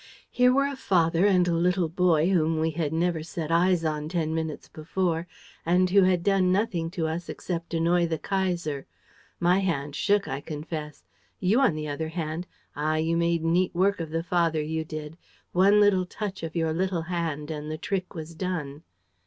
[0.31, 4.09] Here were a father and a little boy whom we had never set eyes on
[4.09, 5.27] ten minutes before
[5.63, 8.87] and who had done nothing to us except annoy the Kaiser.
[9.39, 11.03] My hand shook, I confess.
[11.39, 15.17] You, on the other hand: ah, you made neat work of the father, you did!
[15.51, 18.81] One little touch of your little hand and the trick was done!"